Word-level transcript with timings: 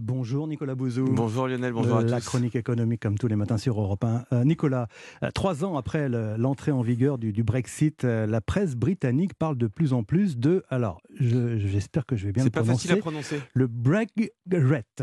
Bonjour 0.00 0.46
Nicolas 0.46 0.74
Bouzou. 0.74 1.06
Bonjour 1.14 1.48
Lionel, 1.48 1.72
bonjour 1.72 1.96
à 1.96 2.02
La 2.02 2.20
tous. 2.20 2.26
chronique 2.26 2.54
économique 2.54 3.00
comme 3.00 3.16
tous 3.16 3.28
les 3.28 3.36
matins 3.36 3.56
sur 3.56 3.80
Europe 3.80 4.04
1. 4.04 4.24
Euh, 4.32 4.44
Nicolas, 4.44 4.88
euh, 5.22 5.30
trois 5.30 5.64
ans 5.64 5.78
après 5.78 6.10
le- 6.10 6.36
l'entrée 6.36 6.70
en 6.70 6.82
vigueur 6.82 7.16
du, 7.16 7.32
du 7.32 7.42
Brexit, 7.42 8.04
euh, 8.04 8.26
la 8.26 8.42
presse 8.42 8.74
britannique 8.76 9.32
parle 9.34 9.56
de 9.56 9.66
plus 9.68 9.94
en 9.94 10.02
plus 10.02 10.36
de, 10.36 10.64
alors 10.68 11.00
je- 11.18 11.56
j'espère 11.58 12.04
que 12.04 12.14
je 12.14 12.26
vais 12.26 12.32
bien 12.32 12.44
le 12.44 12.48
C'est 12.48 12.50
pas 12.50 12.62
facile 12.64 12.92
à 12.92 12.96
prononcer, 12.98 13.36
prononcer. 13.36 13.50
le 13.54 13.66
Brexit. 13.68 15.02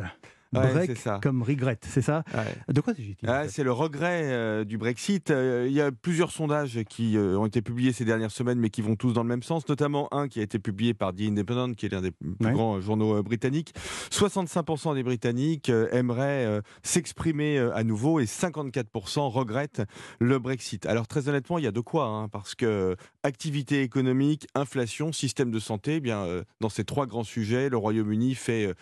Ouais, 0.54 0.72
Break 0.74 0.92
c'est 0.92 0.98
ça. 0.98 1.20
comme 1.22 1.42
regret, 1.44 1.78
c'est 1.82 2.02
ça? 2.02 2.24
Ouais. 2.34 2.74
De 2.74 2.82
quoi 2.82 2.94
s'agit-il 2.94 3.30
Ah, 3.30 3.48
c'est 3.48 3.64
le 3.64 3.72
regret 3.72 4.22
euh, 4.24 4.64
du 4.64 4.78
Brexit. 4.78 5.32
Euh, 5.32 5.66
il 5.68 5.74
y 5.74 5.82
a 5.82 5.92
plusieurs 5.92 6.32
sondages 6.32 6.80
qui 6.90 7.18
euh, 7.18 7.38
ont 7.38 7.46
été 7.46 7.62
publiés 7.62 7.92
ces 7.94 8.06
dernières 8.06 8.32
semaines, 8.32 8.60
mais 8.60 8.70
qui 8.70 8.82
vont 8.82 8.96
tous 8.96 9.14
dans 9.14 9.24
le 9.24 9.30
même 9.30 9.44
sens, 9.44 9.68
notamment 9.68 10.14
un 10.14 10.28
qui 10.28 10.40
a 10.40 10.44
été 10.44 10.60
publié 10.60 10.94
par 10.94 11.14
The 11.14 11.22
Independent, 11.22 11.76
qui 11.76 11.86
est 11.86 11.90
l'un 11.90 12.02
des 12.02 12.12
plus 12.12 12.36
Ouais. 12.42 12.52
grands 12.52 12.80
journaux 12.82 13.22
britanniques. 13.24 13.74
65% 14.12 14.96
des 14.96 15.04
Britanniques 15.04 15.70
aimeraient 15.92 16.62
s'exprimer 16.84 17.58
à 17.58 17.84
nouveau 17.84 18.20
et 18.20 18.26
54% 18.26 19.30
regrettent 19.30 19.82
le 20.20 20.40
Brexit. 20.40 20.86
Alors 20.86 21.08
très 21.08 21.30
honnêtement, 21.30 21.58
il 21.58 21.64
y 21.64 21.68
a 21.68 21.72
de 21.72 21.80
quoi, 21.80 22.06
hein, 22.06 22.28
parce 22.30 22.56
que 22.56 22.96
activité 23.24 23.82
économique, 23.82 24.48
inflation, 24.56 25.12
système 25.12 25.52
de 25.52 25.60
santé, 25.60 25.96
eh 25.96 26.00
bien 26.00 26.26
dans 26.60 26.70
ces 26.70 26.84
trois 26.84 27.06
grands 27.08 27.24
sujets, 27.24 27.70
le 27.70 27.78
Royaume-Uni 27.78 28.36
fait 28.36 28.74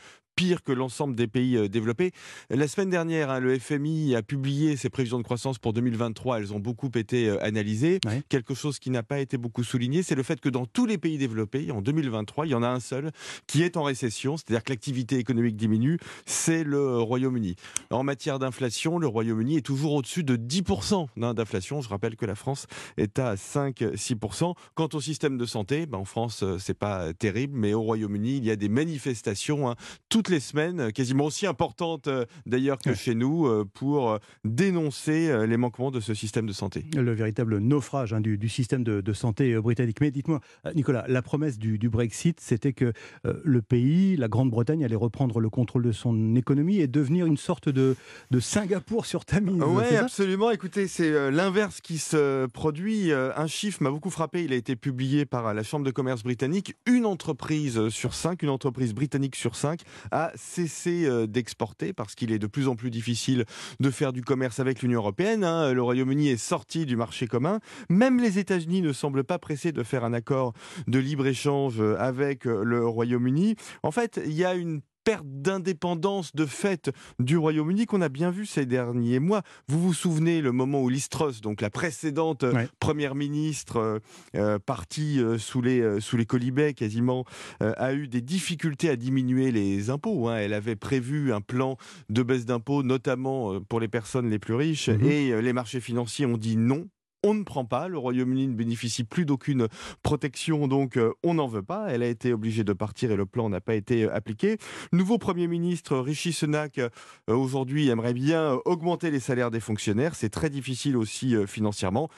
pire 0.41 0.63
que 0.63 0.71
l'ensemble 0.71 1.15
des 1.15 1.27
pays 1.27 1.55
euh, 1.55 1.69
développés. 1.69 2.13
La 2.49 2.67
semaine 2.67 2.89
dernière, 2.89 3.29
hein, 3.29 3.39
le 3.39 3.59
FMI 3.59 4.15
a 4.15 4.23
publié 4.23 4.75
ses 4.75 4.89
prévisions 4.89 5.19
de 5.19 5.23
croissance 5.23 5.59
pour 5.59 5.71
2023. 5.71 6.39
Elles 6.39 6.51
ont 6.51 6.59
beaucoup 6.59 6.89
été 6.95 7.29
euh, 7.29 7.43
analysées. 7.43 7.99
Quelque 8.27 8.55
chose 8.55 8.79
qui 8.79 8.89
n'a 8.89 9.03
pas 9.03 9.19
été 9.19 9.37
beaucoup 9.37 9.63
souligné, 9.63 10.01
c'est 10.01 10.15
le 10.15 10.23
fait 10.23 10.41
que 10.41 10.49
dans 10.49 10.65
tous 10.65 10.87
les 10.87 10.97
pays 10.97 11.19
développés, 11.19 11.69
en 11.69 11.83
2023, 11.83 12.47
il 12.47 12.49
y 12.49 12.55
en 12.55 12.63
a 12.63 12.67
un 12.67 12.79
seul 12.79 13.11
qui 13.45 13.61
est 13.61 13.77
en 13.77 13.83
récession, 13.83 14.35
c'est-à-dire 14.35 14.63
que 14.63 14.71
l'activité 14.71 15.19
économique 15.19 15.57
diminue, 15.57 15.99
c'est 16.25 16.63
le 16.63 16.97
Royaume-Uni. 16.97 17.55
En 17.91 18.01
matière 18.01 18.39
d'inflation, 18.39 18.97
le 18.97 19.05
Royaume-Uni 19.05 19.57
est 19.57 19.61
toujours 19.61 19.93
au-dessus 19.93 20.23
de 20.23 20.37
10% 20.37 21.05
hein, 21.21 21.33
d'inflation. 21.35 21.81
Je 21.81 21.89
rappelle 21.89 22.15
que 22.15 22.25
la 22.25 22.35
France 22.35 22.65
est 22.97 23.19
à 23.19 23.35
5-6%. 23.35 24.55
Quant 24.73 24.89
au 24.91 25.01
système 25.01 25.37
de 25.37 25.45
santé, 25.45 25.85
ben, 25.85 25.99
en 25.99 26.05
France, 26.05 26.41
euh, 26.41 26.57
c'est 26.57 26.73
pas 26.73 27.13
terrible, 27.13 27.55
mais 27.55 27.75
au 27.75 27.83
Royaume-Uni, 27.83 28.37
il 28.37 28.45
y 28.45 28.49
a 28.49 28.55
des 28.55 28.69
manifestations 28.69 29.69
hein, 29.69 29.75
toutes 30.09 30.30
les 30.31 30.39
semaines, 30.39 30.91
quasiment 30.91 31.25
aussi 31.25 31.45
importantes 31.45 32.07
euh, 32.07 32.25
d'ailleurs 32.45 32.79
que 32.79 32.93
chez 32.95 33.13
nous, 33.13 33.45
euh, 33.45 33.65
pour 33.73 34.11
euh, 34.11 34.17
dénoncer 34.43 35.29
euh, 35.29 35.45
les 35.45 35.57
manquements 35.57 35.91
de 35.91 35.99
ce 35.99 36.13
système 36.13 36.47
de 36.47 36.53
santé. 36.53 36.85
le 36.95 37.13
véritable 37.13 37.57
naufrage 37.59 38.13
hein, 38.13 38.21
du, 38.21 38.37
du 38.37 38.49
système 38.49 38.83
de, 38.83 39.01
de 39.01 39.13
santé 39.13 39.53
euh, 39.53 39.61
britannique. 39.61 39.97
Mais 40.01 40.11
dites-moi, 40.11 40.39
euh, 40.65 40.73
Nicolas, 40.73 41.05
la 41.07 41.21
promesse 41.21 41.57
du, 41.59 41.77
du 41.77 41.89
Brexit, 41.89 42.39
c'était 42.39 42.73
que 42.73 42.93
euh, 43.25 43.33
le 43.43 43.61
pays, 43.61 44.15
la 44.17 44.27
Grande-Bretagne, 44.27 44.83
allait 44.83 44.95
reprendre 44.95 45.39
le 45.39 45.49
contrôle 45.49 45.83
de 45.83 45.91
son 45.91 46.35
économie 46.35 46.77
et 46.79 46.87
devenir 46.87 47.25
une 47.25 47.37
sorte 47.37 47.69
de, 47.69 47.95
de 48.31 48.39
Singapour 48.39 49.05
sur 49.05 49.25
Tamise. 49.25 49.61
Oui, 49.61 49.95
absolument. 49.95 50.51
Écoutez, 50.51 50.87
c'est 50.87 51.11
euh, 51.11 51.31
l'inverse 51.31 51.81
qui 51.81 51.97
se 51.97 52.45
produit. 52.47 53.11
Euh, 53.11 53.31
un 53.35 53.47
chiffre 53.47 53.83
m'a 53.83 53.91
beaucoup 53.91 54.09
frappé. 54.09 54.43
Il 54.43 54.53
a 54.53 54.55
été 54.55 54.75
publié 54.75 55.25
par 55.25 55.47
euh, 55.47 55.53
la 55.53 55.63
Chambre 55.63 55.85
de 55.85 55.91
commerce 55.91 56.23
britannique. 56.23 56.75
Une 56.85 57.05
entreprise 57.05 57.77
euh, 57.77 57.89
sur 57.89 58.13
cinq, 58.13 58.43
une 58.43 58.49
entreprise 58.49 58.93
britannique 58.93 59.35
sur 59.35 59.55
cinq, 59.55 59.81
a 60.11 60.31
cessé 60.35 61.05
euh, 61.05 61.27
d'exporter 61.27 61.93
parce 61.93 62.15
qu'il 62.15 62.31
est 62.31 62.39
de 62.39 62.47
plus 62.47 62.67
en 62.67 62.75
plus 62.75 62.91
difficile 62.91 63.45
de 63.79 63.89
faire 63.89 64.13
du 64.13 64.21
commerce 64.21 64.59
avec 64.59 64.81
l'Union 64.81 64.99
européenne. 64.99 65.43
hein. 65.43 65.73
Le 65.73 65.81
Royaume-Uni 65.81 66.29
est 66.29 66.37
sorti 66.37 66.85
du 66.85 66.95
marché 66.95 67.27
commun. 67.27 67.59
Même 67.89 68.19
les 68.19 68.39
États-Unis 68.39 68.81
ne 68.81 68.93
semblent 68.93 69.23
pas 69.23 69.39
pressés 69.39 69.71
de 69.71 69.83
faire 69.83 70.03
un 70.03 70.13
accord 70.13 70.53
de 70.87 70.99
libre-échange 70.99 71.79
euh, 71.79 71.95
avec 71.99 72.45
euh, 72.45 72.63
le 72.63 72.85
Royaume-Uni. 72.85 73.55
En 73.83 73.91
fait, 73.91 74.19
il 74.25 74.33
y 74.33 74.45
a 74.45 74.55
une 74.55 74.81
perte 75.03 75.25
d'indépendance 75.25 76.35
de 76.35 76.45
fait 76.45 76.91
du 77.19 77.37
Royaume-Uni 77.37 77.85
qu'on 77.85 78.01
a 78.01 78.09
bien 78.09 78.31
vu 78.31 78.45
ces 78.45 78.65
derniers 78.65 79.19
mois. 79.19 79.41
Vous 79.67 79.81
vous 79.81 79.93
souvenez 79.93 80.41
le 80.41 80.51
moment 80.51 80.81
où 80.81 80.89
Liz 80.89 81.09
Truss, 81.09 81.41
donc 81.41 81.61
la 81.61 81.69
précédente 81.69 82.43
euh, 82.43 82.53
Ouais. 82.53 82.67
première 82.79 83.15
ministre 83.15 83.77
euh, 83.77 83.99
euh, 84.35 84.59
partie 84.59 85.19
euh, 85.19 85.37
sous 85.37 85.61
les 85.61 85.79
euh, 85.81 85.99
sous 85.99 86.17
les 86.17 86.25
colibets 86.25 86.73
quasiment, 86.73 87.25
a 87.59 87.93
eu 87.93 88.07
des 88.07 88.21
difficultés 88.21 88.89
à 88.89 88.95
diminuer 88.95 89.51
les 89.51 89.89
impôts. 89.89 90.27
hein. 90.29 90.37
Elle 90.37 90.53
avait 90.53 90.75
prévu 90.75 91.33
un 91.33 91.41
plan 91.41 91.77
de 92.09 92.23
baisse 92.23 92.45
d'impôts, 92.45 92.83
notamment 92.83 93.59
pour 93.61 93.79
les 93.79 93.87
personnes 93.87 94.29
les 94.29 94.39
plus 94.39 94.55
riches, 94.55 94.89
Mhm. 94.89 95.05
et 95.05 95.41
les 95.41 95.53
marchés 95.53 95.79
financiers 95.81 96.25
ont 96.25 96.37
dit 96.37 96.57
non. 96.57 96.87
On 97.23 97.35
ne 97.35 97.43
prend 97.43 97.65
pas. 97.65 97.87
Le 97.87 97.97
Royaume-Uni 97.97 98.47
ne 98.47 98.53
bénéficie 98.53 99.03
plus 99.03 99.25
d'aucune 99.25 99.67
protection, 100.01 100.67
donc 100.67 100.97
euh, 100.97 101.13
on 101.23 101.35
n'en 101.35 101.47
veut 101.47 101.61
pas. 101.61 101.87
Elle 101.89 102.01
a 102.01 102.07
été 102.07 102.33
obligée 102.33 102.63
de 102.63 102.73
partir 102.73 103.11
et 103.11 103.15
le 103.15 103.27
plan 103.27 103.47
n'a 103.49 103.61
pas 103.61 103.75
été 103.75 104.05
euh, 104.05 104.15
appliqué. 104.15 104.57
Nouveau 104.91 105.19
Premier 105.19 105.47
ministre 105.47 105.97
Rishi 105.97 106.33
Sunak, 106.33 106.79
euh, 106.79 106.89
aujourd'hui, 107.27 107.89
aimerait 107.89 108.13
bien 108.13 108.57
augmenter 108.65 109.11
les 109.11 109.19
salaires 109.19 109.51
des 109.51 109.59
fonctionnaires. 109.59 110.15
C'est 110.15 110.29
très 110.29 110.49
difficile 110.49 110.97
aussi 110.97 111.35
financièrement. 111.45 112.09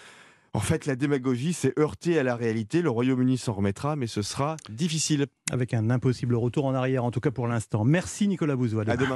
En 0.55 0.59
fait, 0.59 0.85
la 0.85 0.95
démagogie 0.95 1.51
s'est 1.51 1.73
heurtée 1.79 2.19
à 2.19 2.23
la 2.23 2.35
réalité. 2.35 2.83
Le 2.83 2.89
Royaume-Uni 2.91 3.39
s'en 3.39 3.53
remettra, 3.53 3.95
mais 3.95 4.05
ce 4.05 4.21
sera 4.21 4.55
difficile. 4.69 5.25
Avec 5.51 5.73
un 5.73 5.89
impossible 5.89 6.35
retour 6.35 6.65
en 6.65 6.75
arrière, 6.75 7.03
en 7.03 7.09
tout 7.09 7.19
cas 7.19 7.31
pour 7.31 7.47
l'instant. 7.47 7.83
Merci 7.83 8.27
Nicolas. 8.27 8.53
À 8.53 8.95
demain. 8.95 9.09